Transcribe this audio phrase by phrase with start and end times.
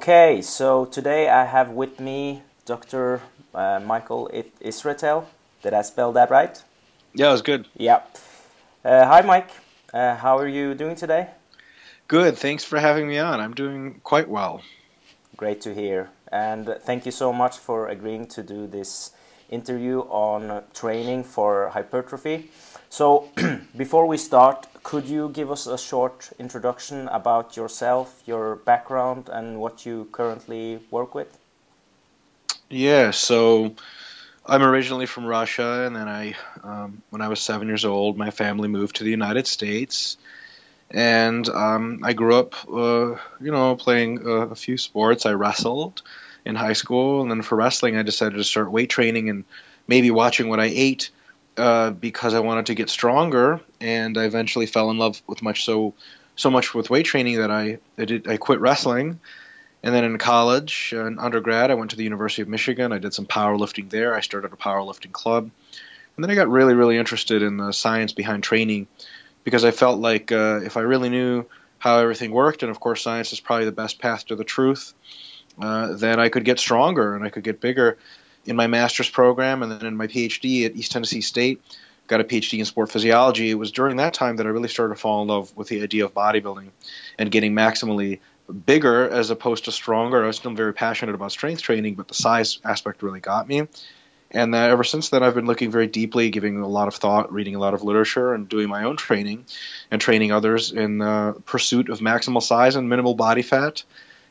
[0.00, 3.20] Okay, so today I have with me Dr.
[3.54, 5.26] Uh, Michael Israetel.
[5.62, 6.56] Did I spell that right?
[7.12, 7.68] Yeah, it was good.
[7.76, 8.00] Yeah.
[8.82, 9.50] Uh, hi, Mike.
[9.92, 11.28] Uh, how are you doing today?
[12.08, 12.38] Good.
[12.38, 13.40] Thanks for having me on.
[13.40, 14.62] I'm doing quite well.
[15.36, 16.08] Great to hear.
[16.32, 19.10] And thank you so much for agreeing to do this
[19.50, 22.48] interview on training for hypertrophy.
[22.92, 23.28] So,
[23.76, 29.60] before we start, could you give us a short introduction about yourself, your background, and
[29.60, 31.38] what you currently work with?
[32.68, 33.76] Yeah, so
[34.44, 38.32] I'm originally from Russia, and then I, um, when I was seven years old, my
[38.32, 40.16] family moved to the United States,
[40.90, 45.26] and um, I grew up, uh, you know, playing uh, a few sports.
[45.26, 46.02] I wrestled
[46.44, 49.44] in high school, and then for wrestling, I decided to start weight training and
[49.86, 51.10] maybe watching what I ate
[51.60, 55.64] uh, because I wanted to get stronger, and I eventually fell in love with much
[55.64, 55.94] so
[56.36, 59.20] so much with weight training that I I, did, I quit wrestling.
[59.82, 62.92] And then in college, uh, in undergrad, I went to the University of Michigan.
[62.92, 64.14] I did some powerlifting there.
[64.14, 65.50] I started a powerlifting club.
[66.16, 68.88] And then I got really, really interested in the science behind training
[69.42, 71.46] because I felt like uh, if I really knew
[71.78, 74.92] how everything worked, and of course, science is probably the best path to the truth,
[75.60, 77.96] uh, then I could get stronger and I could get bigger
[78.46, 81.62] in my master's program and then in my PhD at East Tennessee State.
[82.06, 83.50] Got a PhD in sport physiology.
[83.50, 85.82] It was during that time that I really started to fall in love with the
[85.82, 86.70] idea of bodybuilding
[87.18, 88.18] and getting maximally
[88.66, 90.22] bigger as opposed to stronger.
[90.22, 93.68] I was still very passionate about strength training, but the size aspect really got me.
[94.32, 97.32] And that ever since then, I've been looking very deeply, giving a lot of thought,
[97.32, 99.44] reading a lot of literature, and doing my own training
[99.90, 103.82] and training others in the pursuit of maximal size and minimal body fat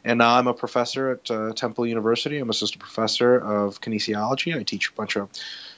[0.04, 2.38] and now I'm a professor at uh, Temple University.
[2.38, 4.58] I'm assistant professor of kinesiology.
[4.58, 5.30] I teach a bunch of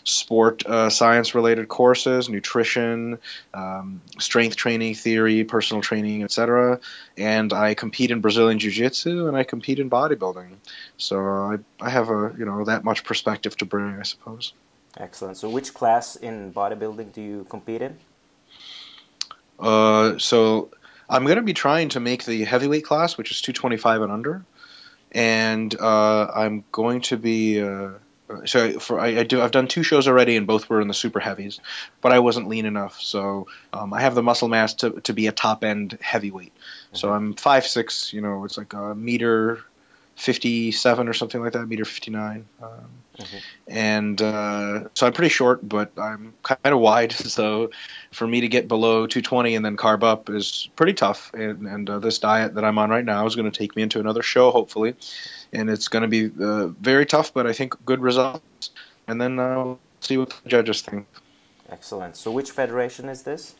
[0.03, 3.19] sport uh, science related courses, nutrition,
[3.53, 6.79] um, strength training theory, personal training, etc.
[7.17, 10.55] And I compete in Brazilian Jiu Jitsu and I compete in bodybuilding.
[10.97, 14.53] So I, I have a you know that much perspective to bring, I suppose.
[14.97, 15.37] Excellent.
[15.37, 17.97] So which class in bodybuilding do you compete in?
[19.59, 20.69] Uh, so
[21.11, 24.45] I'm going to be trying to make the heavyweight class, which is 225 and under,
[25.11, 27.61] and uh, I'm going to be.
[27.61, 27.89] Uh,
[28.45, 30.93] so for I, I, do I've done two shows already and both were in the
[30.93, 31.59] super heavies,
[31.99, 35.27] but I wasn't lean enough, so um, I have the muscle mass to to be
[35.27, 36.55] a top end heavyweight.
[36.55, 36.95] Mm-hmm.
[36.95, 39.59] So I'm five six, you know, it's like a meter
[40.15, 42.45] 57 or something like that, meter 59.
[42.61, 42.69] Um,
[43.17, 43.37] mm-hmm.
[43.67, 47.15] And uh, so I'm pretty short, but I'm kind of wide.
[47.31, 47.71] So
[48.11, 51.33] for me to get below 220 and then carb up is pretty tough.
[51.33, 53.83] And, and uh, this diet that I'm on right now is going to take me
[53.83, 54.95] into another show, hopefully.
[55.53, 58.71] And it's going to be uh, very tough, but I think good results.
[59.07, 61.07] And then uh, see what the judges think.
[61.69, 62.17] Excellent.
[62.17, 63.55] So which federation is this?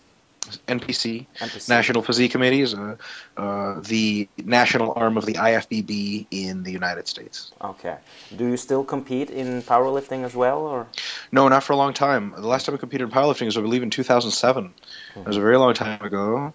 [0.68, 1.70] NPC, NPC.
[1.70, 2.96] National Physique Committee, is uh,
[3.38, 7.52] uh, the national arm of the IFBB in the United States.
[7.62, 7.98] Okay.
[8.36, 10.88] Do you still compete in powerlifting as well, or?
[11.32, 12.34] No, not for a long time.
[12.36, 14.64] The last time I competed in powerlifting was, I believe, in 2007.
[14.64, 15.20] Mm-hmm.
[15.20, 16.54] It was a very long time ago.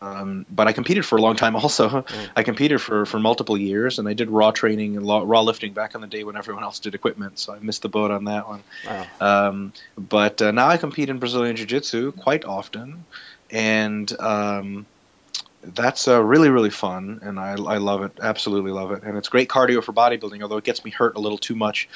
[0.00, 1.88] Um, but I competed for a long time also.
[2.08, 2.30] Mm.
[2.36, 5.94] I competed for, for multiple years, and I did raw training and raw lifting back
[5.94, 8.48] in the day when everyone else did equipment, so I missed the boat on that
[8.48, 8.62] one.
[8.88, 9.06] Oh.
[9.20, 13.04] Um, but uh, now I compete in Brazilian Jiu Jitsu quite often,
[13.50, 14.86] and um,
[15.62, 19.02] that's uh, really, really fun, and I, I love it, absolutely love it.
[19.02, 21.88] And it's great cardio for bodybuilding, although it gets me hurt a little too much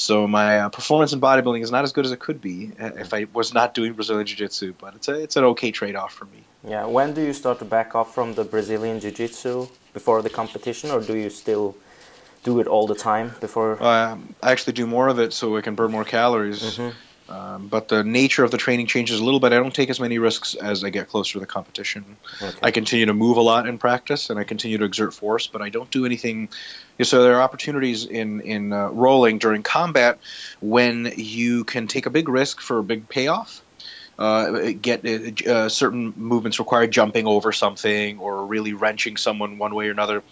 [0.00, 2.92] so my uh, performance in bodybuilding is not as good as it could be uh,
[2.96, 6.24] if I was not doing Brazilian Jiu-Jitsu, but it's a, it's an okay trade-off for
[6.24, 6.42] me.
[6.66, 6.86] Yeah.
[6.86, 11.00] When do you start to back off from the Brazilian Jiu-Jitsu before the competition, or
[11.00, 11.76] do you still
[12.44, 13.82] do it all the time before?
[13.82, 16.62] Uh, I actually do more of it so I can burn more calories.
[16.62, 16.90] Mm-hmm.
[17.30, 19.52] Um, but the nature of the training changes a little bit.
[19.52, 22.16] I don't take as many risks as I get closer to the competition.
[22.42, 22.58] Okay.
[22.60, 25.62] I continue to move a lot in practice, and I continue to exert force, but
[25.62, 26.48] I don't do anything.
[27.00, 30.18] So there are opportunities in in uh, rolling during combat
[30.60, 33.62] when you can take a big risk for a big payoff.
[34.20, 39.74] Uh, get uh, uh certain movements require jumping over something or really wrenching someone one
[39.74, 40.22] way or another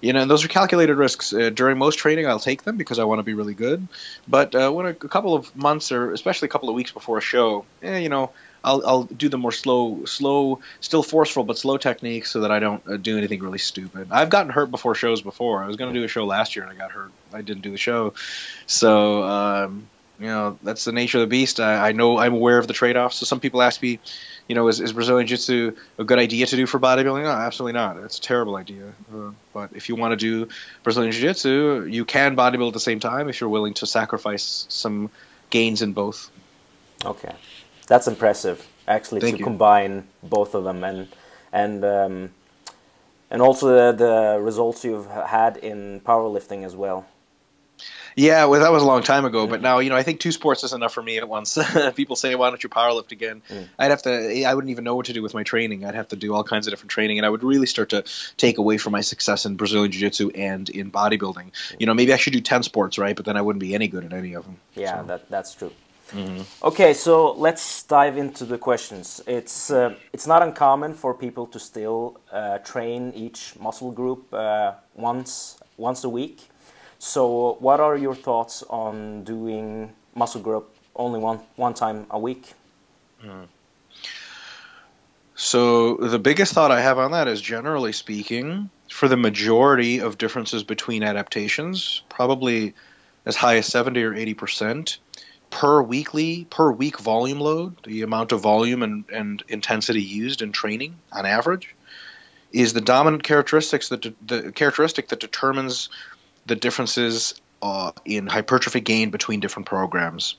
[0.00, 1.32] you know, and those are calculated risks.
[1.32, 3.86] Uh, during most training, I'll take them because I want to be really good.
[4.28, 7.18] But uh, when a, a, couple of months or especially a couple of weeks before
[7.18, 8.30] a show, eh, you know,
[8.62, 12.58] I'll, I'll do the more slow, slow, still forceful but slow techniques so that I
[12.58, 14.08] don't do anything really stupid.
[14.10, 15.62] I've gotten hurt before shows before.
[15.62, 17.12] I was going to do a show last year and I got hurt.
[17.32, 18.14] I didn't do the show,
[18.66, 19.88] so um,
[20.18, 21.60] you know that's the nature of the beast.
[21.60, 23.16] I, I know I'm aware of the trade-offs.
[23.16, 23.98] So some people ask me
[24.48, 27.24] you know, is, is Brazilian Jiu-Jitsu a good idea to do for bodybuilding?
[27.24, 27.96] No, absolutely not.
[27.96, 28.92] It's a terrible idea.
[29.12, 30.48] Uh, but if you want to do
[30.84, 35.10] Brazilian Jiu-Jitsu, you can bodybuild at the same time if you're willing to sacrifice some
[35.50, 36.30] gains in both.
[37.04, 37.34] Okay,
[37.86, 38.66] that's impressive.
[38.86, 39.44] Actually, Thank to you.
[39.44, 41.08] combine both of them and
[41.52, 42.30] and um,
[43.30, 47.06] And also the, the results you've had in powerlifting as well.
[48.14, 50.32] Yeah, well, that was a long time ago, but now you know I think two
[50.32, 51.58] sports is enough for me at once.
[51.94, 53.68] People say, "Why don't you powerlift again?" Mm.
[53.78, 54.44] I'd have to.
[54.44, 55.84] I wouldn't even know what to do with my training.
[55.84, 58.04] I'd have to do all kinds of different training, and I would really start to
[58.36, 61.52] take away from my success in Brazilian Jiu-Jitsu and in bodybuilding.
[61.52, 61.76] Mm.
[61.78, 63.14] You know, maybe I should do ten sports, right?
[63.14, 64.56] But then I wouldn't be any good at any of them.
[64.74, 65.06] Yeah, so.
[65.08, 65.72] that that's true.
[66.12, 66.42] Mm-hmm.
[66.66, 69.20] Okay, so let's dive into the questions.
[69.26, 74.74] It's uh, it's not uncommon for people to still uh, train each muscle group uh,
[74.94, 76.48] once once a week.
[76.98, 82.54] So, what are your thoughts on doing muscle group only one one time a week?
[83.24, 83.46] Mm.
[85.34, 90.16] So, the biggest thought I have on that is generally speaking, for the majority of
[90.16, 92.74] differences between adaptations, probably
[93.26, 94.98] as high as 70 or 80 percent
[95.50, 100.52] per weekly per week volume load, the amount of volume and, and intensity used in
[100.52, 101.74] training on average,
[102.52, 105.88] is the dominant characteristics that de- the characteristic that determines
[106.46, 110.36] the differences uh, in hypertrophy gain between different programs.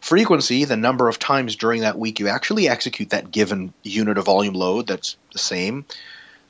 [0.00, 4.24] Frequency, the number of times during that week you actually execute that given unit of
[4.24, 5.84] volume load that's the same,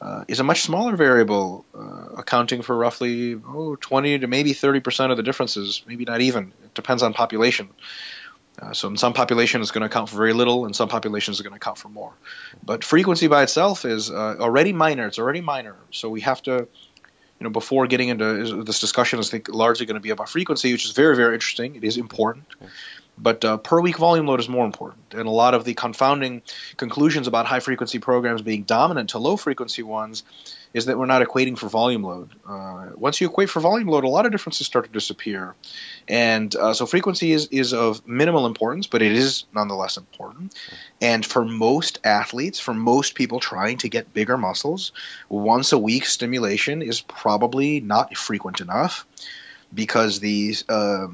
[0.00, 5.10] uh, is a much smaller variable, uh, accounting for roughly oh, 20 to maybe 30%
[5.10, 6.52] of the differences, maybe not even.
[6.62, 7.69] It depends on population.
[8.60, 11.40] Uh, so in some populations it's going to account for very little, and some populations
[11.40, 12.12] are going to account for more.
[12.64, 15.06] But frequency by itself is uh, already minor.
[15.06, 15.76] It's already minor.
[15.90, 16.69] So we have to
[17.40, 20.73] you know, before getting into this discussion, is think largely going to be about frequency,
[20.73, 21.76] which is very, very interesting.
[21.76, 22.44] It is important,
[23.17, 25.14] but uh, per week volume load is more important.
[25.14, 26.43] And a lot of the confounding
[26.76, 30.25] conclusions about high frequency programs being dominant to low frequency ones
[30.75, 32.31] is that we're not equating for volume load.
[32.47, 35.55] Uh, once you equate for volume load, a lot of differences start to disappear.
[36.06, 40.55] And uh, so frequency is, is of minimal importance, but it is nonetheless important.
[41.00, 44.93] And for most athletes, for most people trying to get bigger muscles,
[45.29, 49.06] once a week stimulation is probably not frequent enough
[49.73, 50.69] because these.
[50.69, 51.09] Uh,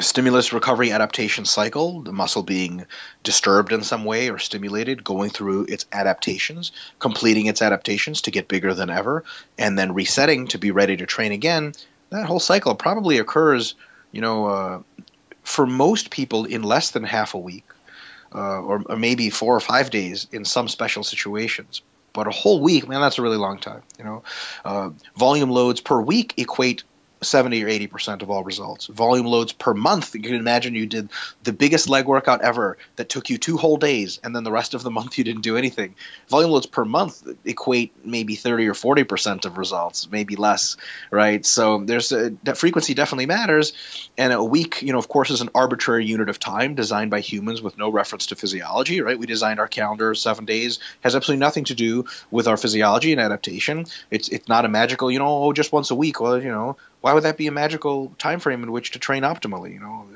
[0.00, 2.84] stimulus recovery adaptation cycle, the muscle being
[3.22, 8.48] disturbed in some way or stimulated, going through its adaptations, completing its adaptations to get
[8.48, 9.24] bigger than ever,
[9.56, 11.72] and then resetting to be ready to train again.
[12.10, 13.74] That whole cycle probably occurs,
[14.12, 14.82] you know, uh,
[15.42, 17.64] for most people in less than half a week,
[18.34, 21.80] uh, or, or maybe four or five days in some special situations.
[22.12, 23.82] But a whole week, man, that's a really long time.
[23.98, 24.22] You know,
[24.64, 26.82] uh, volume loads per week equate
[27.22, 28.86] 70 or 80 percent of all results.
[28.86, 30.14] Volume loads per month.
[30.14, 31.10] You can imagine you did
[31.42, 34.74] the biggest leg workout ever that took you two whole days, and then the rest
[34.74, 35.94] of the month you didn't do anything.
[36.28, 40.76] Volume loads per month equate maybe 30 or 40 percent of results, maybe less,
[41.10, 41.44] right?
[41.44, 43.72] So there's a, that frequency definitely matters,
[44.16, 47.20] and a week, you know, of course, is an arbitrary unit of time designed by
[47.20, 49.18] humans with no reference to physiology, right?
[49.18, 53.20] We designed our calendar seven days has absolutely nothing to do with our physiology and
[53.20, 53.86] adaptation.
[54.10, 56.20] It's it's not a magical, you know, oh, just once a week.
[56.20, 59.22] Well, you know why would that be a magical time frame in which to train
[59.22, 59.72] optimally?
[59.72, 60.06] You know,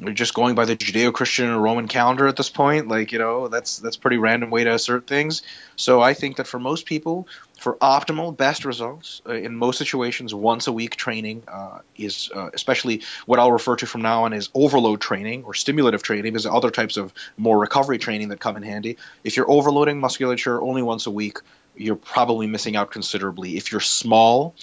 [0.00, 2.88] we're just going by the Judeo-Christian or Roman calendar at this point.
[2.88, 5.42] Like, you know, that's that's pretty random way to assert things.
[5.76, 7.28] So I think that for most people,
[7.58, 12.50] for optimal best results uh, in most situations, once a week training uh, is uh,
[12.54, 16.32] especially what I'll refer to from now on as overload training or stimulative training.
[16.32, 18.96] There's other types of more recovery training that come in handy.
[19.22, 21.38] If you're overloading musculature only once a week,
[21.76, 23.56] you're probably missing out considerably.
[23.56, 24.54] If you're small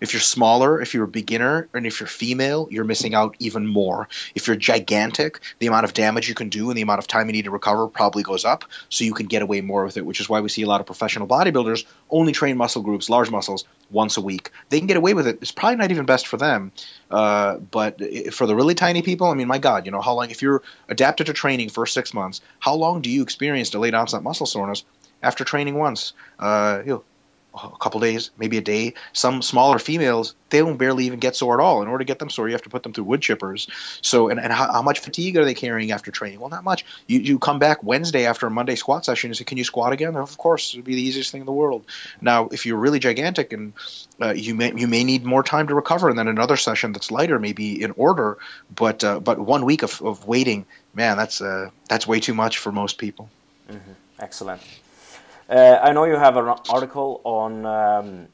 [0.00, 3.66] if you're smaller, if you're a beginner, and if you're female, you're missing out even
[3.66, 4.08] more.
[4.34, 7.26] If you're gigantic, the amount of damage you can do and the amount of time
[7.26, 10.06] you need to recover probably goes up, so you can get away more with it,
[10.06, 13.30] which is why we see a lot of professional bodybuilders only train muscle groups, large
[13.30, 14.50] muscles, once a week.
[14.68, 15.38] They can get away with it.
[15.40, 16.72] It's probably not even best for them.
[17.10, 18.00] Uh, but
[18.32, 20.62] for the really tiny people, I mean, my God, you know, how long, if you're
[20.88, 24.84] adapted to training for six months, how long do you experience delayed onset muscle soreness
[25.22, 26.12] after training once?
[26.38, 27.04] Uh, you know,
[27.54, 28.94] a couple days, maybe a day.
[29.12, 31.82] Some smaller females, they don't barely even get sore at all.
[31.82, 33.68] In order to get them sore, you have to put them through wood chippers.
[34.02, 36.40] So, and, and how, how much fatigue are they carrying after training?
[36.40, 36.84] Well, not much.
[37.06, 39.92] You, you come back Wednesday after a Monday squat session and say, Can you squat
[39.92, 40.16] again?
[40.16, 41.86] Of course, it would be the easiest thing in the world.
[42.20, 43.72] Now, if you're really gigantic and
[44.20, 47.10] uh, you may you may need more time to recover, and then another session that's
[47.10, 48.38] lighter may be in order.
[48.74, 52.58] But uh, but one week of, of waiting, man, that's uh, that's way too much
[52.58, 53.28] for most people.
[53.68, 53.92] Mm-hmm.
[54.20, 54.62] Excellent.
[55.48, 58.28] Uh, I know you have an article on um,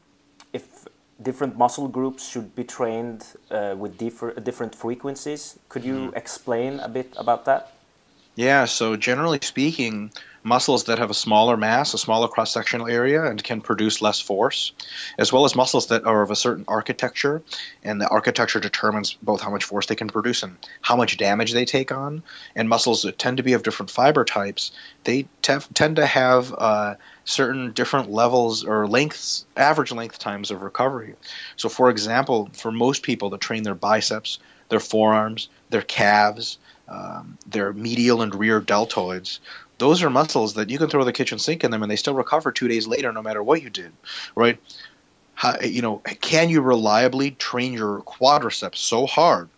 [0.52, 0.86] if
[1.22, 5.58] different muscle groups should be trained uh, with differ different frequencies.
[5.68, 6.16] Could you mm.
[6.16, 7.72] explain a bit about that?
[8.36, 10.12] Yeah, so generally speaking,
[10.42, 14.20] muscles that have a smaller mass, a smaller cross sectional area, and can produce less
[14.20, 14.72] force,
[15.18, 17.42] as well as muscles that are of a certain architecture,
[17.82, 21.52] and the architecture determines both how much force they can produce and how much damage
[21.52, 22.22] they take on.
[22.54, 24.72] And muscles that tend to be of different fiber types,
[25.04, 26.94] they tend to have uh,
[27.24, 31.14] certain different levels or lengths, average length times of recovery.
[31.56, 37.38] So, for example, for most people that train their biceps, their forearms, their calves, um,
[37.46, 39.38] their medial and rear deltoids,
[39.80, 42.14] those are muscles that you can throw the kitchen sink in them and they still
[42.14, 43.92] recover two days later no matter what you did,
[44.36, 44.58] right?
[45.34, 49.48] How, you know, can you reliably train your quadriceps so hard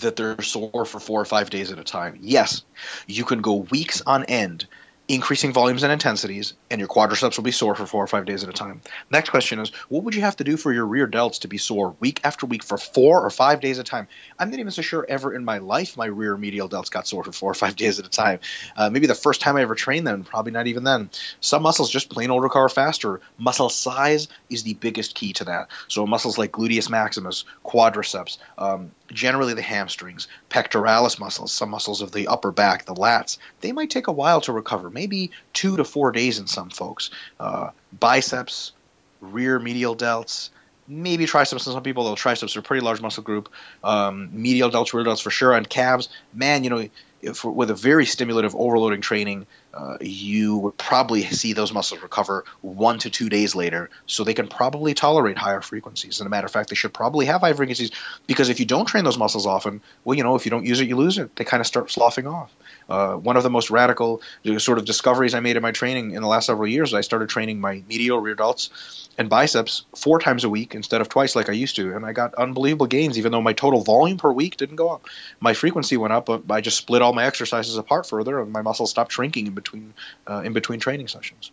[0.00, 2.18] that they're sore for four or five days at a time?
[2.20, 2.62] Yes,
[3.06, 4.66] you can go weeks on end
[5.10, 8.44] increasing volumes and intensities, and your quadriceps will be sore for four or five days
[8.44, 8.80] at a time.
[9.10, 11.58] Next question is, what would you have to do for your rear delts to be
[11.58, 14.06] sore week after week for four or five days at a time?
[14.38, 17.24] I'm not even so sure ever in my life my rear medial delts got sore
[17.24, 18.38] for four or five days at a time.
[18.76, 21.10] Uh, maybe the first time I ever trained them, probably not even then.
[21.40, 23.20] Some muscles just plain old recover faster.
[23.36, 25.70] Muscle size is the biggest key to that.
[25.88, 32.12] So muscles like gluteus maximus, quadriceps, um, generally the hamstrings, pectoralis muscles, some muscles of
[32.12, 35.84] the upper back, the lats, they might take a while to recover, maybe two to
[35.84, 37.10] four days in some folks.
[37.38, 38.72] Uh, biceps,
[39.20, 40.50] rear medial delts,
[40.88, 43.48] maybe triceps in some people, though triceps are a pretty large muscle group.
[43.84, 46.08] Um, medial delts, rear delts for sure, and calves.
[46.34, 46.88] Man, you know,
[47.22, 52.44] if, with a very stimulative overloading training, uh, you would probably see those muscles recover
[52.60, 53.90] one to two days later.
[54.06, 56.20] So they can probably tolerate higher frequencies.
[56.20, 57.90] And a matter of fact, they should probably have high frequencies
[58.26, 60.80] because if you don't train those muscles often, well, you know, if you don't use
[60.80, 61.34] it, you lose it.
[61.36, 62.52] They kind of start sloughing off.
[62.88, 64.20] Uh, one of the most radical
[64.58, 67.28] sort of discoveries I made in my training in the last several years, I started
[67.28, 68.70] training my medial rear delts
[69.18, 72.12] and biceps four times a week instead of twice like I used to, and I
[72.12, 73.18] got unbelievable gains.
[73.18, 75.06] Even though my total volume per week didn't go up,
[75.40, 76.26] my frequency went up.
[76.26, 79.54] But I just split all my exercises apart further, and my muscles stopped shrinking in
[79.54, 79.94] between
[80.28, 81.50] uh, in between training sessions.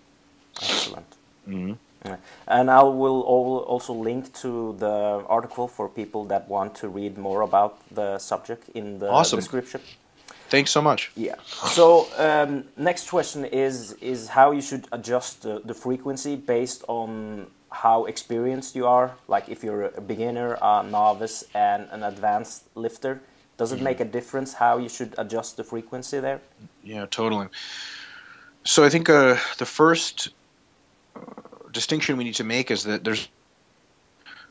[0.61, 1.05] Excellent.
[1.47, 1.73] Mm-hmm.
[2.47, 7.41] And I will also link to the article for people that want to read more
[7.41, 9.39] about the subject in the awesome.
[9.39, 9.81] description.
[10.49, 11.11] Thanks so much.
[11.15, 11.35] Yeah.
[11.45, 17.47] So um, next question is is how you should adjust the, the, frequency based on
[17.69, 19.15] how experienced you are.
[19.27, 23.21] Like if you're a beginner, a novice, and an advanced lifter,
[23.57, 23.83] does it mm-hmm.
[23.85, 26.39] make a difference how you should adjust the frequency there?
[26.83, 27.47] Yeah, totally.
[28.63, 30.29] So I think uh, the first
[31.15, 31.19] uh,
[31.71, 33.27] distinction we need to make is that there's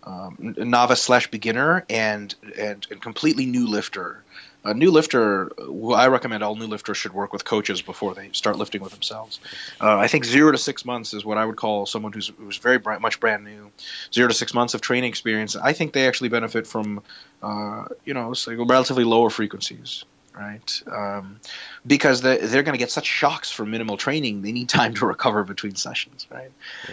[0.04, 4.22] um, novice slash beginner and, and and completely new lifter
[4.66, 5.50] a new lifter,
[5.94, 9.40] I recommend all new lifters should work with coaches before they start lifting with themselves.
[9.80, 12.56] Uh, I think zero to six months is what I would call someone who's, who's
[12.56, 13.70] very brand, much brand new.
[14.12, 15.56] Zero to six months of training experience.
[15.56, 17.02] I think they actually benefit from,
[17.42, 20.04] uh, you know, relatively lower frequencies
[20.36, 20.82] right?
[20.86, 21.40] Um,
[21.86, 25.06] because they're, they're going to get such shocks from minimal training, they need time to
[25.14, 26.52] recover between sessions, right?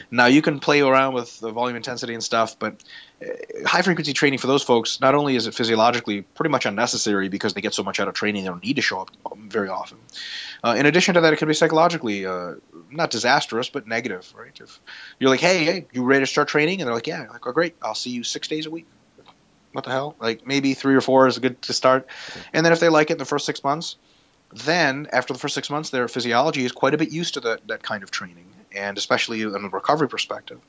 [0.10, 2.82] Now, you can play around with the volume intensity and stuff, but
[3.22, 3.28] uh,
[3.68, 7.54] high frequency training for those folks, not only is it physiologically pretty much unnecessary because
[7.54, 9.98] they get so much out of training, they don't need to show up very often.
[10.64, 12.54] Uh, in addition to that, it can be psychologically uh,
[12.90, 14.58] not disastrous, but negative, right?
[14.60, 14.80] If
[15.20, 16.82] you're like, hey, hey, you ready to start training?
[16.82, 18.88] And they're like, yeah, like, oh, great, I'll see you six days a week
[19.74, 20.15] what the hell?
[20.20, 22.08] Like maybe three or four is good to start.
[22.53, 23.98] And then if they like it in the first six months,
[24.53, 27.68] then after the first six months, their physiology is quite a bit used to that,
[27.68, 30.60] that kind of training, and especially in a recovery perspective.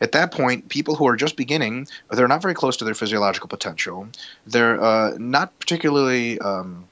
[0.00, 3.48] At that point, people who are just beginning, they're not very close to their physiological
[3.48, 4.08] potential.
[4.46, 6.88] They're uh, not particularly um,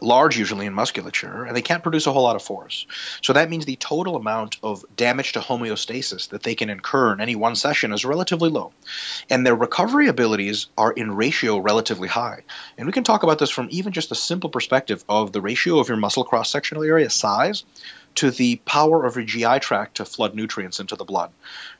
[0.00, 2.86] large usually in musculature, and they can't produce a whole lot of force.
[3.22, 7.20] So that means the total amount of damage to homeostasis that they can incur in
[7.20, 8.72] any one session is relatively low.
[9.28, 12.42] And their recovery abilities are in ratio relatively high.
[12.76, 15.78] And we can talk about this from even just a simple perspective of the ratio
[15.78, 17.64] of your muscle cross sectional area size
[18.16, 21.30] to the power of your GI tract to flood nutrients into the blood.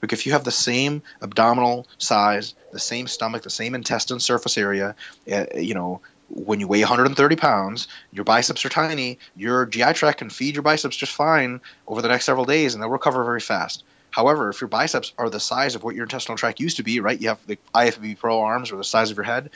[0.01, 4.57] Like if you have the same abdominal size, the same stomach, the same intestine surface
[4.57, 4.95] area,
[5.31, 10.19] uh, you know, when you weigh 130 pounds, your biceps are tiny, your GI tract
[10.19, 13.41] can feed your biceps just fine over the next several days and they'll recover very
[13.41, 13.85] fast.
[14.11, 17.01] However, if your biceps are the size of what your intestinal tract used to be,
[17.01, 19.51] right, you have the IFBB Pro arms or the size of your head,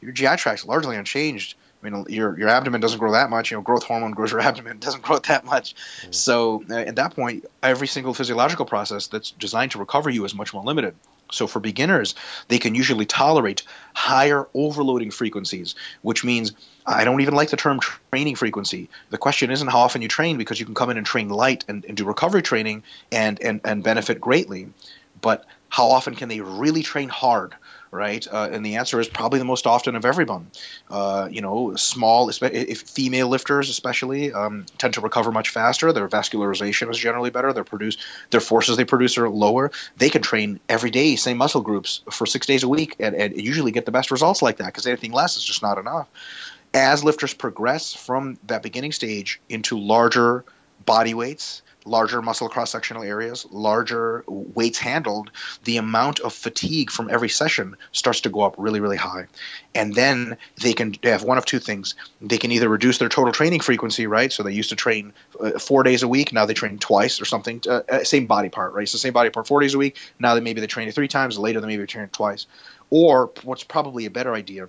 [0.00, 1.56] your GI tract is largely unchanged.
[1.82, 3.50] I mean, your your abdomen doesn't grow that much.
[3.50, 5.74] You know, growth hormone grows your abdomen; it doesn't grow that much.
[5.74, 6.12] Mm-hmm.
[6.12, 10.34] So, uh, at that point, every single physiological process that's designed to recover you is
[10.34, 10.94] much more limited.
[11.30, 12.14] So for beginners,
[12.48, 13.62] they can usually tolerate
[13.94, 16.52] higher overloading frequencies, which means
[16.86, 17.80] I don't even like the term
[18.10, 18.88] training frequency.
[19.10, 21.64] The question isn't how often you train because you can come in and train light
[21.68, 22.82] and, and do recovery training
[23.12, 24.68] and, and, and benefit greatly.
[25.20, 27.54] But how often can they really train hard
[27.90, 28.26] right?
[28.30, 30.50] Uh, and the answer is probably the most often of everyone.
[30.90, 35.92] Uh, you know, small, if female lifters especially um, tend to recover much faster.
[35.92, 37.52] Their vascularization is generally better.
[37.52, 37.96] Their produce,
[38.30, 39.70] their forces they produce are lower.
[39.96, 43.40] They can train every day, same muscle groups for six days a week, and, and
[43.40, 46.08] usually get the best results like that because anything less is just not enough.
[46.74, 50.44] As lifters progress from that beginning stage into larger
[50.84, 55.30] body weights larger muscle cross sectional areas, larger weights handled,
[55.64, 59.26] the amount of fatigue from every session starts to go up really, really high.
[59.74, 61.94] And then they can they have one of two things.
[62.20, 64.32] They can either reduce their total training frequency, right?
[64.32, 67.24] So they used to train uh, four days a week, now they train twice or
[67.24, 68.88] something, uh, uh same body part, right?
[68.88, 71.08] So same body part four days a week, now they maybe they train it three
[71.08, 72.46] times, later they maybe train it twice.
[72.90, 74.68] Or what's probably a better idea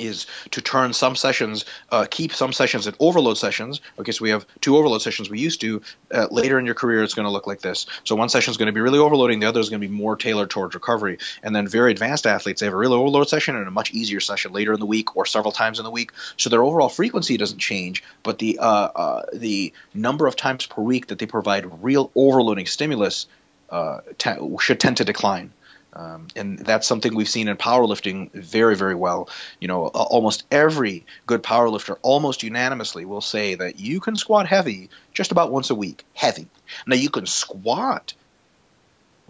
[0.00, 3.80] is to turn some sessions, uh, keep some sessions at overload sessions.
[3.98, 5.82] Okay, so we have two overload sessions we used to.
[6.12, 7.86] Uh, later in your career, it's going to look like this.
[8.04, 9.94] So one session is going to be really overloading, the other is going to be
[9.94, 11.18] more tailored towards recovery.
[11.42, 14.20] And then very advanced athletes, they have a really overload session and a much easier
[14.20, 16.12] session later in the week or several times in the week.
[16.36, 20.82] So their overall frequency doesn't change, but the uh, uh the number of times per
[20.82, 23.26] week that they provide real overloading stimulus
[23.70, 25.52] uh, t- should tend to decline.
[25.92, 29.28] Um, and that's something we've seen in powerlifting very, very well.
[29.60, 34.90] You know, almost every good powerlifter, almost unanimously, will say that you can squat heavy
[35.12, 36.04] just about once a week.
[36.14, 36.46] Heavy.
[36.86, 38.14] Now you can squat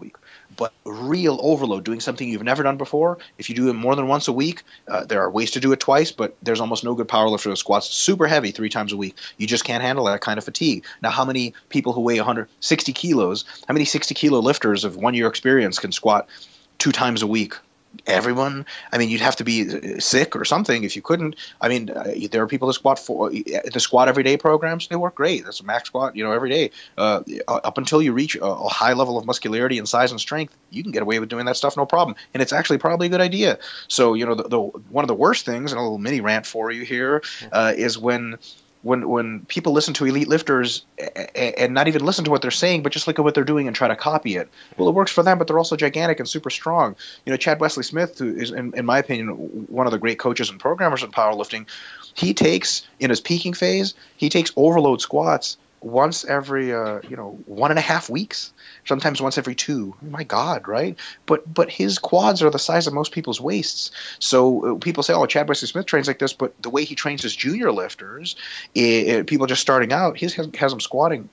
[0.01, 0.15] week,
[0.57, 3.19] but real overload, doing something you've never done before.
[3.37, 5.71] If you do it more than once a week, uh, there are ways to do
[5.71, 8.97] it twice, but there's almost no good powerlifter that squats super heavy three times a
[8.97, 9.15] week.
[9.37, 10.85] You just can't handle that kind of fatigue.
[11.01, 15.13] Now, how many people who weigh 160 kilos, how many 60 kilo lifters of one
[15.13, 16.27] year experience can squat
[16.81, 17.53] two times a week
[18.07, 18.65] everyone?
[18.91, 21.35] I mean you'd have to be uh, sick or something if you couldn't.
[21.59, 24.95] I mean uh, there are people that squat for the squat every day programs they
[24.95, 25.45] work great.
[25.45, 26.71] That's a max squat you know every day.
[26.97, 30.55] Uh, up until you reach a, a, high level of muscularity and size and strength
[30.71, 32.15] you can get away with doing that stuff no problem.
[32.33, 33.59] And it's actually probably a good idea.
[33.87, 36.47] So you know the, the one of the worst things and a little mini rant
[36.47, 37.21] for you here
[37.51, 38.39] uh, is when
[38.83, 40.85] when when people listen to elite lifters
[41.35, 43.67] and not even listen to what they're saying, but just look at what they're doing
[43.67, 44.49] and try to copy it.
[44.77, 46.95] Well, it works for them, but they're also gigantic and super strong.
[47.25, 49.29] You know, Chad Wesley Smith, who is, in, in my opinion,
[49.67, 51.67] one of the great coaches and programmers in powerlifting,
[52.15, 57.39] he takes in his peaking phase, he takes overload squats once every uh, you know
[57.45, 58.53] one and a half weeks
[58.85, 59.95] sometimes once every two.
[60.01, 60.97] My god right?
[61.25, 63.91] But but his quads are the size of most people's waists.
[64.19, 66.95] So uh, people say oh chad wesley smith trains like this but the way he
[66.95, 68.35] trains his junior lifters
[68.75, 71.29] it, it, people just starting out he has, has them squatting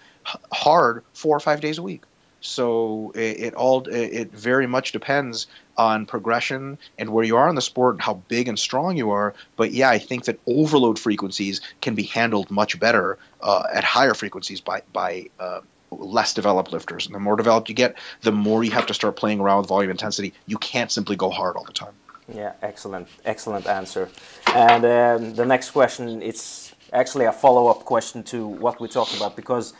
[0.53, 2.03] hard four or five days a week
[2.49, 7.55] so it, it, all it very much depends on progression and where you are in
[7.55, 9.35] the sport and how big and strong you are.
[9.57, 14.15] But yeah, I think that overload frequencies can be handled much better uh, at higher
[14.15, 17.07] frequencies by by uh, less developed lifters.
[17.07, 19.69] And the more developed you get, the more you have to start playing around with
[19.69, 20.33] volume intensity.
[20.47, 21.93] You can't simply go hard all the time.
[22.35, 24.11] Yeah, excellent, excellent answer.
[24.55, 29.35] And um, the next question, it's actually a follow-up question to what we talked about
[29.35, 29.73] because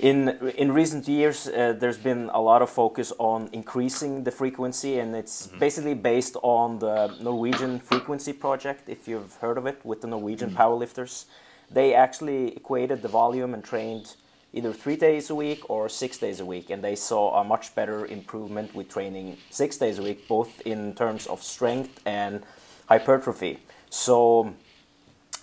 [0.00, 4.98] in in recent years, uh, there's been a lot of focus on increasing the frequency,
[4.98, 5.58] and it's mm-hmm.
[5.58, 8.88] basically based on the Norwegian Frequency Project.
[8.88, 10.62] If you've heard of it, with the Norwegian mm-hmm.
[10.62, 11.26] powerlifters,
[11.70, 14.16] they actually equated the volume and trained
[14.52, 17.74] either three days a week or six days a week, and they saw a much
[17.74, 22.42] better improvement with training six days a week, both in terms of strength and
[22.88, 23.58] hypertrophy.
[23.90, 24.54] So,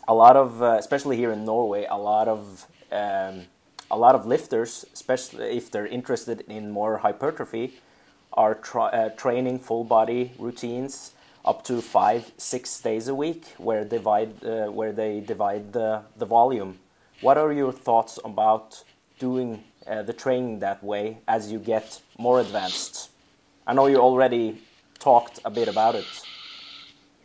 [0.07, 3.45] a lot of, uh, especially here in Norway, a lot of um,
[3.89, 7.79] a lot of lifters, especially if they're interested in more hypertrophy,
[8.33, 11.13] are tra uh, training full body routines
[11.45, 16.25] up to five, six days a week, where divide uh, where they divide the the
[16.25, 16.79] volume.
[17.21, 18.83] What are your thoughts about
[19.19, 23.09] doing uh, the training that way as you get more advanced?
[23.65, 24.61] I know you already
[24.99, 26.05] talked a bit about it.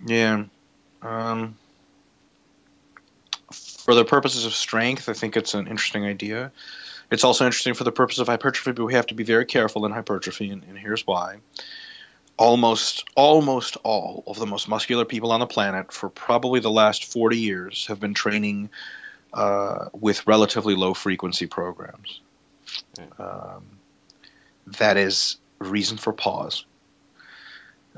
[0.07, 0.45] Yeah.
[1.03, 1.57] Um,
[3.83, 6.53] for the purposes of strength, I think it's an interesting idea.
[7.11, 9.85] It's also interesting for the purpose of hypertrophy, but we have to be very careful
[9.85, 11.39] in hypertrophy, and, and here's why.
[12.37, 17.13] Almost, almost all of the most muscular people on the planet for probably the last
[17.13, 18.71] 40 years have been training
[19.33, 22.21] uh, with relatively low frequency programs.
[23.19, 23.65] Um,
[24.79, 26.65] that is reason for pause.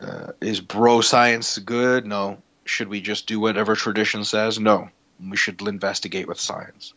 [0.01, 2.07] Uh, is bro science good?
[2.07, 2.39] No.
[2.65, 4.59] Should we just do whatever tradition says?
[4.59, 4.89] No
[5.21, 6.95] we should investigate with science.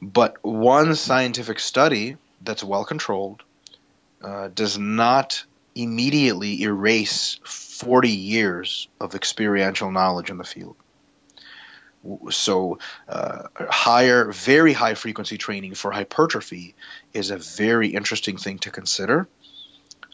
[0.00, 3.42] But one scientific study that's well controlled
[4.22, 10.76] uh, does not immediately erase 40 years of experiential knowledge in the field.
[12.30, 16.74] So, uh, higher, very high frequency training for hypertrophy
[17.12, 19.26] is a very interesting thing to consider.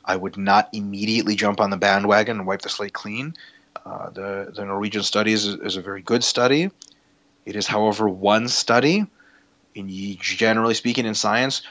[0.04, 3.34] I would not immediately jump on the bandwagon and wipe the slate clean.
[3.84, 6.70] Uh, the, the Norwegian study is, is a very good study.
[7.44, 9.06] It is, however, one study.
[9.74, 9.88] In
[10.20, 11.62] generally speaking, in science,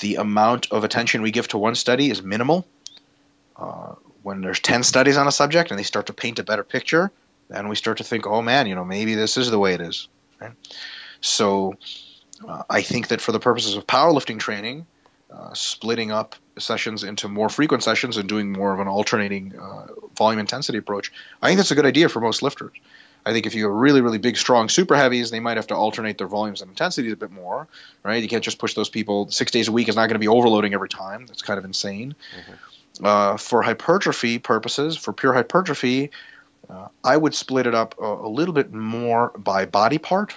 [0.00, 2.66] the amount of attention we give to one study is minimal.
[3.56, 6.64] Uh, when there's 10 studies on a subject and they start to paint a better
[6.64, 7.12] picture,
[7.48, 9.80] then we start to think, oh man, you know, maybe this is the way it
[9.80, 10.08] is.
[10.40, 10.52] Right?
[11.20, 11.74] So
[12.46, 14.86] uh, I think that for the purposes of powerlifting training,
[15.32, 19.86] uh, splitting up sessions into more frequent sessions and doing more of an alternating uh,
[20.16, 22.72] volume intensity approach, I think that's a good idea for most lifters.
[23.26, 25.74] I think if you have really, really big, strong super heavies, they might have to
[25.74, 27.68] alternate their volumes and intensities a bit more,
[28.02, 28.22] right?
[28.22, 30.28] You can't just push those people six days a week is not going to be
[30.28, 31.26] overloading every time.
[31.26, 32.14] That's kind of insane.
[32.38, 33.04] Mm-hmm.
[33.04, 36.10] Uh, for hypertrophy purposes, for pure hypertrophy,
[36.68, 40.34] uh, I would split it up a, a, little bit more by body part.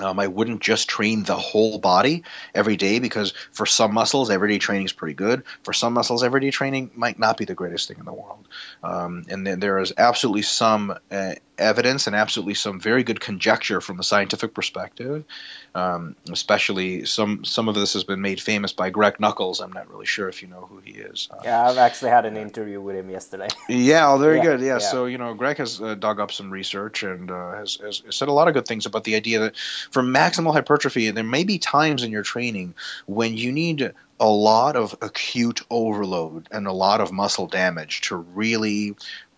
[0.00, 4.58] Um, I wouldn't just train the whole body every day because for some muscles, everyday
[4.58, 5.44] training is pretty good.
[5.64, 8.48] For some muscles, everyday training might not be the greatest thing in the world.
[8.82, 13.80] Um, and then there is absolutely some uh, evidence and absolutely some very good conjecture
[13.80, 15.24] from the scientific perspective.
[15.74, 19.60] Um, especially some some of this has been made famous by Greg Nuckols.
[19.60, 21.28] I'm not really sure if you know who he is.
[21.30, 23.48] Uh, yeah, I've actually had an interview with him yesterday.
[23.68, 24.60] yeah, well, very yeah, good.
[24.60, 27.76] Yeah, yeah, so you know, Greg has uh, dug up some research and uh, has,
[27.76, 31.24] has said a lot of good things about the idea that for maximal hypertrophy, there
[31.24, 32.74] may be times in your training
[33.06, 38.16] when you need a lot of acute overload and a lot of muscle damage to
[38.16, 38.94] really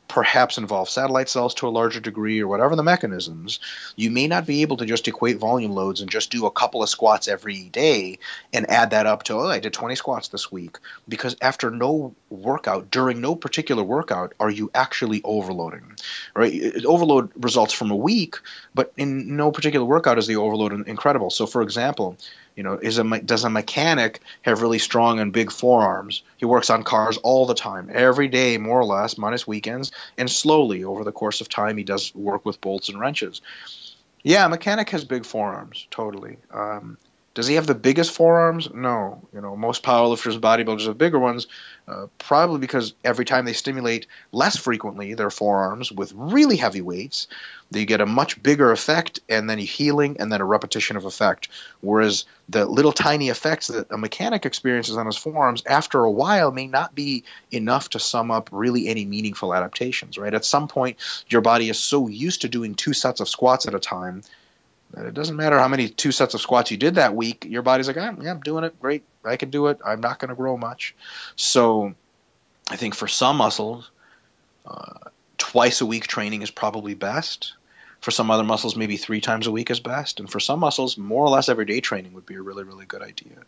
[0.08, 3.58] perhaps involve satellite cells to a larger degree or whatever the mechanisms,
[3.96, 6.82] you may not be able to just equate volume loads and just do a couple
[6.82, 8.18] of squats every day
[8.52, 10.78] and add that up to, oh, I did 20 squats this week.
[11.08, 15.96] Because after no workout, during no particular workout, are you actually overloading?
[16.34, 16.84] Right?
[16.84, 18.36] Overload results from a week,
[18.74, 21.30] but in no particular workout is the overload incredible.
[21.30, 22.16] So, for example,
[22.56, 26.22] you know, is a does a mechanic have really strong and big forearms?
[26.36, 30.30] He works on cars all the time, every day, more or less, minus weekends, and
[30.30, 33.40] slowly over the course of time, he does work with bolts and wrenches.
[34.22, 36.38] Yeah, a mechanic has big forearms, totally.
[36.50, 36.96] Um,
[37.34, 38.68] does he have the biggest forearms?
[38.72, 39.20] No.
[39.34, 41.48] You know, most powerlifters, and bodybuilders have bigger ones,
[41.88, 47.26] uh, probably because every time they stimulate less frequently their forearms with really heavy weights,
[47.72, 51.04] they get a much bigger effect and then a healing and then a repetition of
[51.04, 51.48] effect.
[51.80, 56.52] Whereas the little tiny effects that a mechanic experiences on his forearms after a while
[56.52, 60.34] may not be enough to sum up really any meaningful adaptations, right?
[60.34, 63.74] At some point, your body is so used to doing two sets of squats at
[63.74, 64.22] a time
[64.96, 67.44] it doesn't matter how many two sets of squats you did that week.
[67.48, 68.80] Your body's like, oh, yeah, I'm doing it.
[68.80, 69.04] Great.
[69.24, 69.80] I can do it.
[69.84, 70.94] I'm not going to grow much.
[71.36, 71.94] So
[72.70, 73.90] I think for some muscles,
[74.66, 77.54] uh, twice a week training is probably best.
[78.00, 80.20] For some other muscles, maybe three times a week is best.
[80.20, 82.84] And for some muscles, more or less every day training would be a really, really
[82.84, 83.38] good idea.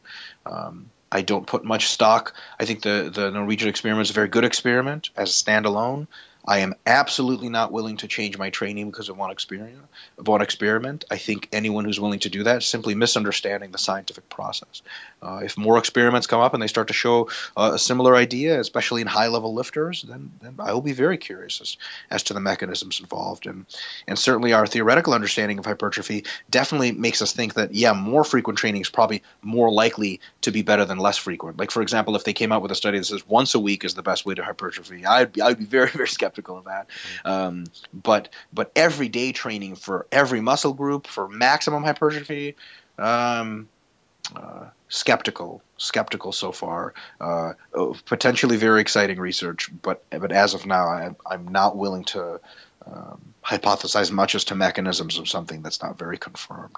[0.46, 2.34] Um, I don't put much stock.
[2.58, 6.06] I think the, the Norwegian experiment is a very good experiment as a standalone.
[6.46, 9.78] I am absolutely not willing to change my training because of one experiment.
[10.18, 13.78] Of one experiment, I think anyone who's willing to do that is simply misunderstanding the
[13.78, 14.82] scientific process.
[15.20, 18.60] Uh, if more experiments come up and they start to show uh, a similar idea,
[18.60, 21.76] especially in high-level lifters, then, then I will be very curious as,
[22.10, 23.46] as to the mechanisms involved.
[23.46, 23.66] And
[24.06, 28.58] and certainly our theoretical understanding of hypertrophy definitely makes us think that yeah, more frequent
[28.58, 31.58] training is probably more likely to be better than less frequent.
[31.58, 33.84] Like for example, if they came out with a study that says once a week
[33.84, 36.64] is the best way to hypertrophy, I'd be, I'd be very very skeptical skeptical of
[36.64, 36.88] that.
[37.24, 42.56] Um, but but everyday training for every muscle group for maximum hypertrophy,
[42.98, 43.68] um,
[44.34, 46.94] uh, skeptical skeptical so far.
[47.20, 47.52] Uh,
[48.04, 52.40] potentially very exciting research, but but as of now, I, I'm not willing to.
[52.90, 56.76] Um, hypothesize much as to mechanisms of something that's not very confirmed.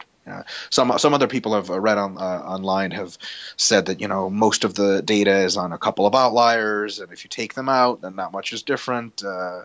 [0.71, 3.17] Some some other people I've read on uh, online have
[3.57, 7.13] said that you know most of the data is on a couple of outliers, and
[7.13, 9.23] if you take them out, then not much is different.
[9.25, 9.63] Uh,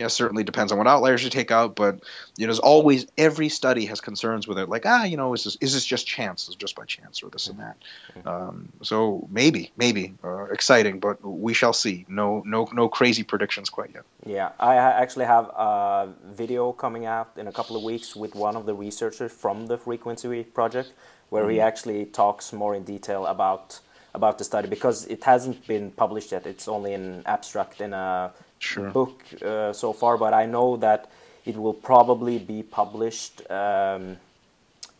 [0.00, 1.96] you know, certainly depends on what outliers you take out, but
[2.38, 5.44] you know, there's always every study has concerns with it, like ah, you know, is
[5.44, 6.48] this is this just chance?
[6.48, 7.76] Is just by chance or this and that?
[8.16, 8.26] Mm-hmm.
[8.26, 12.06] Um, so maybe, maybe uh, exciting, but we shall see.
[12.08, 14.04] No, no, no crazy predictions quite yet.
[14.24, 18.56] Yeah, I actually have a video coming out in a couple of weeks with one
[18.56, 20.94] of the researchers from the Frequency project,
[21.28, 21.52] where mm-hmm.
[21.52, 23.80] he actually talks more in detail about
[24.14, 26.46] about the study because it hasn't been published yet.
[26.46, 28.90] It's only an abstract in a sure.
[28.90, 31.10] book uh, so far, but I know that
[31.44, 34.18] it will probably be published um,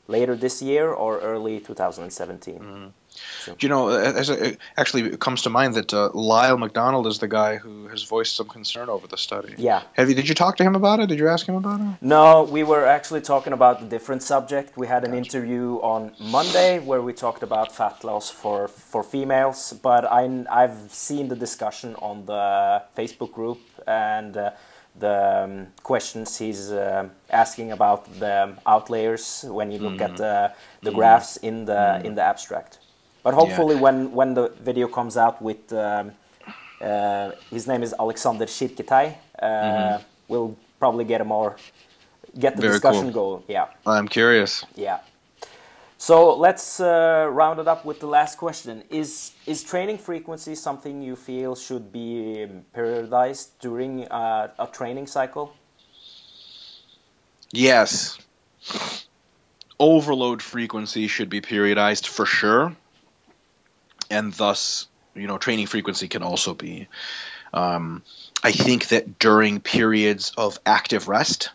[0.08, 2.58] later this year or early 2017.
[2.58, 2.92] Mm.
[3.44, 3.56] So.
[3.60, 7.28] You know, as a, actually, it comes to mind that uh, Lyle McDonald is the
[7.28, 9.54] guy who has voiced some concern over the study.
[9.56, 9.82] Yeah.
[9.94, 10.14] Have you?
[10.14, 11.06] Did you talk to him about it?
[11.08, 11.86] Did you ask him about it?
[12.00, 14.76] No, we were actually talking about a different subject.
[14.76, 15.22] We had an gotcha.
[15.22, 20.90] interview on Monday where we talked about fat loss for for females, but I I've
[20.90, 24.36] seen the discussion on the Facebook group and.
[24.36, 24.50] Uh,
[24.98, 30.02] the um, questions he's uh, asking about the outliers when you look mm-hmm.
[30.02, 30.52] at the,
[30.82, 30.98] the mm-hmm.
[30.98, 32.06] graphs in the mm-hmm.
[32.06, 32.79] in the abstract.
[33.22, 33.82] But hopefully, yeah.
[33.82, 36.12] when when the video comes out with um,
[36.80, 40.02] uh, his name is Alexander Shirketai, uh, mm-hmm.
[40.28, 41.56] we'll probably get a more
[42.38, 43.38] get the Very discussion cool.
[43.38, 43.42] going.
[43.48, 44.64] Yeah, I'm curious.
[44.74, 45.00] Yeah.
[45.98, 51.02] So let's uh, round it up with the last question: Is is training frequency something
[51.02, 55.52] you feel should be periodized during uh, a training cycle?
[57.52, 58.18] Yes.
[59.78, 62.76] Overload frequency should be periodized for sure,
[64.10, 66.88] and thus, you know, training frequency can also be.
[67.52, 68.02] Um,
[68.42, 71.50] I think that during periods of active rest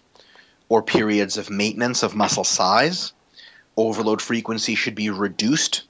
[0.70, 3.14] or periods of maintenance of muscle size
[3.78, 5.84] overload frequency should be reduced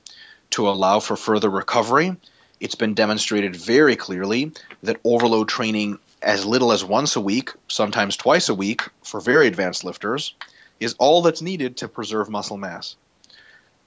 [0.51, 2.15] to allow for further recovery.
[2.59, 4.51] It's been demonstrated very clearly
[4.83, 9.47] that overload training as little as once a week, sometimes twice a week for very
[9.47, 10.33] advanced lifters,
[10.79, 12.95] is all that's needed to preserve muscle mass.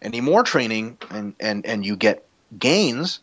[0.00, 3.20] Any more training and, and, and you get gains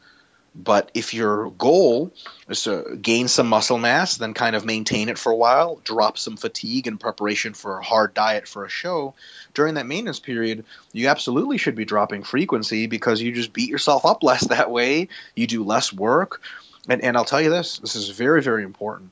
[0.55, 2.13] but if your goal
[2.47, 6.17] is to gain some muscle mass, then kind of maintain it for a while, drop
[6.17, 9.15] some fatigue in preparation for a hard diet for a show,
[9.53, 14.05] during that maintenance period, you absolutely should be dropping frequency because you just beat yourself
[14.05, 15.09] up less that way.
[15.35, 16.41] You do less work.
[16.88, 19.11] And, and I'll tell you this this is very, very important.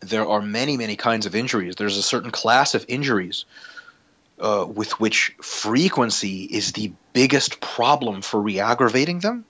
[0.00, 1.76] There are many, many kinds of injuries.
[1.76, 3.46] There's a certain class of injuries
[4.38, 9.44] uh, with which frequency is the biggest problem for re aggravating them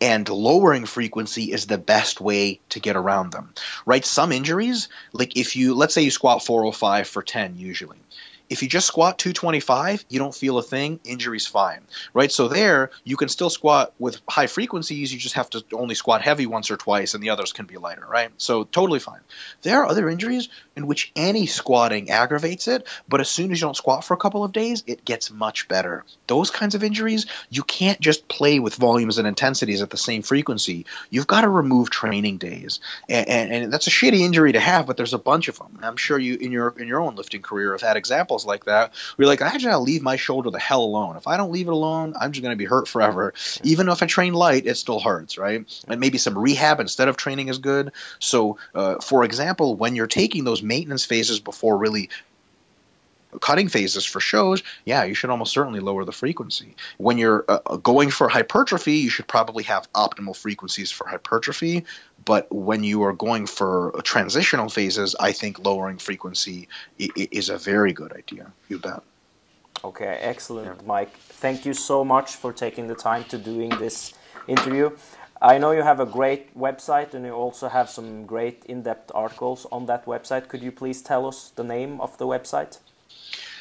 [0.00, 3.54] and lowering frequency is the best way to get around them
[3.86, 4.04] right?
[4.04, 7.98] Some injuries like if you let's say you squat 405 for 10 usually
[8.52, 11.80] if you just squat 225, you don't feel a thing, injury's fine,
[12.12, 12.30] right?
[12.30, 16.20] So there, you can still squat with high frequencies, you just have to only squat
[16.20, 18.30] heavy once or twice, and the others can be lighter, right?
[18.36, 19.20] So totally fine.
[19.62, 23.66] There are other injuries in which any squatting aggravates it, but as soon as you
[23.66, 26.04] don't squat for a couple of days, it gets much better.
[26.26, 30.20] Those kinds of injuries, you can't just play with volumes and intensities at the same
[30.20, 30.84] frequency.
[31.08, 34.86] You've got to remove training days, and, and, and that's a shitty injury to have,
[34.86, 35.78] but there's a bunch of them.
[35.82, 38.92] I'm sure you in your in your own lifting career have had examples like that.
[39.16, 41.16] We're like, I just gotta leave my shoulder the hell alone.
[41.16, 43.34] If I don't leave it alone, I'm just gonna be hurt forever.
[43.62, 45.64] Even if I train light, it still hurts, right?
[45.88, 47.92] And maybe some rehab instead of training is good.
[48.18, 52.10] So, uh, for example, when you're taking those maintenance phases before really
[53.40, 56.76] cutting phases for shows, yeah, you should almost certainly lower the frequency.
[56.98, 61.84] When you're uh, going for hypertrophy, you should probably have optimal frequencies for hypertrophy.
[62.24, 67.92] But when you are going for transitional phases, I think lowering frequency is a very
[67.92, 68.52] good idea.
[68.68, 69.02] You bet.
[69.84, 70.86] Okay, excellent, yeah.
[70.86, 71.16] Mike.
[71.16, 74.14] Thank you so much for taking the time to doing this
[74.46, 74.90] interview.
[75.40, 79.66] I know you have a great website and you also have some great in-depth articles
[79.72, 80.46] on that website.
[80.46, 82.78] Could you please tell us the name of the website?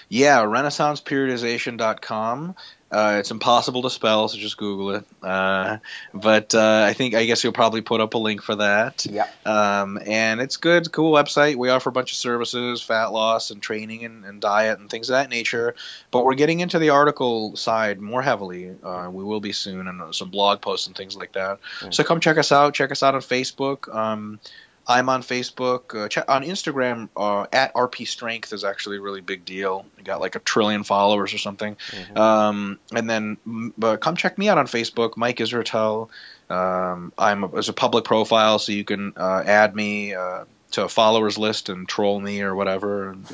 [0.08, 2.56] Yeah, renaissanceperiodization.com.
[2.91, 5.06] Uh, it's impossible to spell, so just Google it.
[5.23, 5.77] Uh,
[6.13, 9.06] but uh, I think I guess you'll probably put up a link for that.
[9.06, 9.27] Yeah.
[9.45, 11.56] Um, and it's good, cool website.
[11.56, 15.10] We offer a bunch of services, fat loss and training and, and diet and things
[15.10, 15.75] of that nature.
[16.12, 18.75] But we're getting into the article side more heavily.
[18.84, 21.60] Uh, we will be soon, and some blog posts and things like that.
[21.80, 21.93] Mm.
[21.93, 22.73] So come check us out.
[22.73, 23.93] Check us out on Facebook.
[23.93, 24.39] Um,
[24.88, 25.96] I'm on Facebook.
[25.96, 29.86] Uh, ch- on Instagram, uh, at RP Strength is actually a really big deal.
[29.98, 31.76] We got like a trillion followers or something.
[31.76, 32.17] Mm-hmm.
[32.17, 36.10] Um, and then uh, come check me out on Facebook, Mike Israetel.
[36.50, 40.84] Um, I'm a, as a public profile, so you can uh, add me uh, to
[40.86, 43.12] a followers list and troll me or whatever.
[43.12, 43.26] And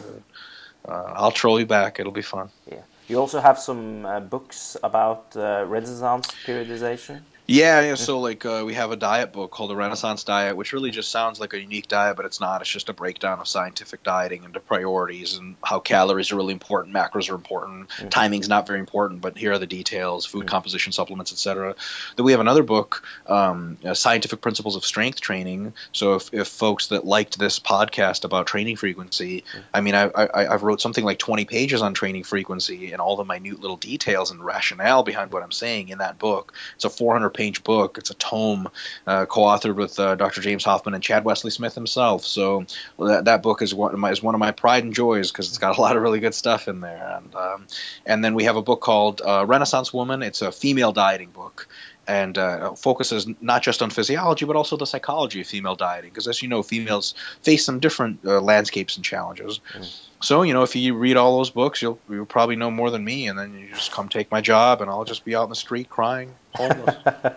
[0.87, 1.99] uh, I'll troll you back.
[1.99, 2.49] It'll be fun.
[2.69, 2.81] Yeah.
[3.07, 7.21] You also have some books about Renaissance periodization.
[7.47, 7.95] Yeah, yeah.
[7.95, 11.09] So like uh, we have a diet book called the Renaissance Diet, which really just
[11.09, 12.59] sounds like a unique diet, but it's not.
[12.59, 16.51] It's just a breakdown of scientific dieting and the priorities and how calories are really
[16.51, 18.09] important, macros are important, mm-hmm.
[18.09, 20.49] timing's not very important, but here are the details, food mm-hmm.
[20.49, 21.75] composition, supplements, etc.
[22.17, 25.73] Then we have another book, um, uh, Scientific Principles of Strength Training.
[25.93, 29.59] So if, if folks that liked this podcast about training frequency, mm-hmm.
[29.73, 33.15] I mean, I, I I've wrote something like 20 pages on training frequency and all
[33.15, 36.53] the minute little details and rationale behind what I'm saying in that book.
[36.75, 37.97] It's a 400 page book.
[37.97, 38.67] It's a tome
[39.05, 40.41] uh, co-authored with uh, Dr.
[40.41, 42.25] James Hoffmann and Chad Wesley Smith himself.
[42.25, 42.65] So
[42.99, 45.47] that, that book is one of my is one of my pride and joys because
[45.47, 47.17] it's got a lot of really good stuff in there.
[47.17, 47.67] And um,
[48.05, 50.23] and then we have a book called uh, Renaissance Woman.
[50.23, 51.67] It's a female dieting book
[52.07, 56.27] and uh, focuses not just on physiology but also the psychology of female dieting because
[56.27, 60.06] as you know females face some different uh, landscapes and challenges mm.
[60.21, 63.03] So you know if you read all those books you'll, you'll probably know more than
[63.03, 65.49] me and then you just come take my job and i'll just be out in
[65.49, 66.95] the street crying homeless.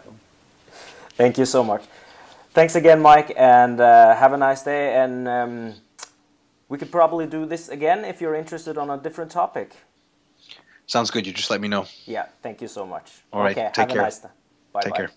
[1.16, 1.84] Thank you so much.
[2.52, 5.74] Thanks again mike and uh, have a nice day and um,
[6.68, 9.72] we could probably do this again if you're interested on a different topic.
[10.86, 11.26] Sounds good.
[11.26, 11.86] You just let me know.
[12.06, 13.12] Yeah thank you so much.
[13.32, 14.00] All right okay take have care.
[14.00, 14.28] a nice day.
[14.72, 14.96] Bye Take bye.
[14.96, 15.10] care.